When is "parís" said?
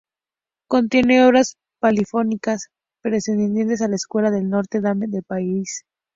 5.21-5.85